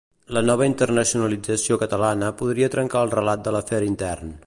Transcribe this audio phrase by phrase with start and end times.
[0.35, 4.39] La nova internacionalització catalana podria trencar el relat de l'afer intern.